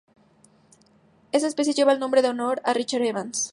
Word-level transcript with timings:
Esta 1.31 1.47
especie 1.47 1.75
lleva 1.75 1.93
el 1.93 1.99
nombre 1.99 2.21
en 2.21 2.25
honor 2.25 2.59
a 2.65 2.73
Richard 2.73 3.03
Evans. 3.03 3.49